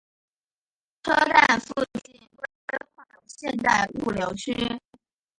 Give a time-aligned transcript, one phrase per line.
[1.03, 4.51] 车站附近规划有现代物流区。